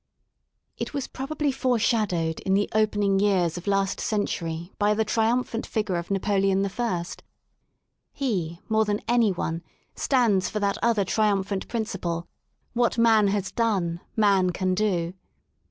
It 0.79 0.95
was 0.95 1.05
probably 1.05 1.51
foreshadowed 1.51 2.39
in 2.39 2.55
the 2.55 2.67
opening 2.73 3.19
years 3.19 3.55
of 3.55 3.67
last 3.67 3.99
century 3.99 4.71
by 4.79 4.95
the 4.95 5.05
triumphant 5.05 5.67
figure 5.67 5.97
of 5.97 6.09
Napoleon 6.09 6.65
L 6.65 7.03
He 8.11 8.59
more 8.67 8.83
than 8.83 9.01
anyone 9.07 9.61
stands 9.93 10.49
for 10.49 10.59
that 10.59 10.79
other 10.81 11.05
triumphant 11.05 11.67
principle: 11.67 12.27
What 12.73 12.97
man 12.97 13.27
has 13.27 13.51
done 13.51 13.99
man 14.17 14.49
can 14.49 14.73
do. 14.73 15.13